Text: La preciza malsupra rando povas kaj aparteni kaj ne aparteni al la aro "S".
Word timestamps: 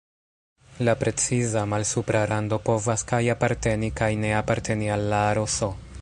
La 0.87 0.95
preciza 1.01 1.65
malsupra 1.73 2.23
rando 2.31 2.59
povas 2.71 3.05
kaj 3.13 3.23
aparteni 3.37 3.93
kaj 4.01 4.11
ne 4.25 4.33
aparteni 4.39 4.93
al 4.97 5.09
la 5.13 5.25
aro 5.31 5.49
"S". 5.59 5.75